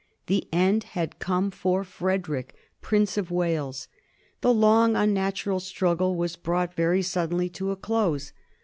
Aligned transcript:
The 0.25 0.47
end 0.51 0.83
had 0.97 1.19
come 1.19 1.51
for 1.51 1.83
Frederick, 1.83 2.55
Prince 2.81 3.17
of 3.17 3.29
Wales, 3.29 3.87
The 4.41 4.51
long, 4.51 4.95
unnatural 4.95 5.59
struggle 5.59 6.15
was 6.15 6.35
brought 6.35 6.73
very 6.73 7.03
suddenly 7.03 7.49
to 7.49 7.69
a 7.69 7.75
close. 7.75 8.33